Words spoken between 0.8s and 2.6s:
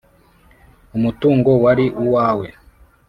umutungo wari u wawe